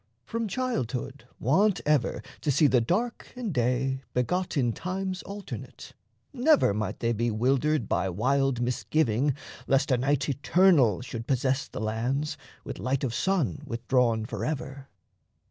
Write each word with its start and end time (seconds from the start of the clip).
From 0.25 0.47
childhood 0.47 1.27
wont 1.39 1.79
Ever 1.85 2.23
to 2.41 2.49
see 2.49 2.65
the 2.65 2.81
dark 2.81 3.31
and 3.35 3.53
day 3.53 4.01
begot 4.15 4.57
In 4.57 4.73
times 4.73 5.21
alternate, 5.21 5.93
never 6.33 6.73
might 6.73 7.01
they 7.01 7.13
be 7.13 7.29
Wildered 7.29 7.87
by 7.87 8.09
wild 8.09 8.61
misgiving, 8.61 9.35
lest 9.67 9.91
a 9.91 9.99
night 9.99 10.27
Eternal 10.27 11.01
should 11.03 11.27
possess 11.27 11.67
the 11.67 11.79
lands, 11.81 12.35
with 12.63 12.79
light 12.79 13.03
Of 13.03 13.13
sun 13.13 13.61
withdrawn 13.67 14.25
forever. 14.25 14.87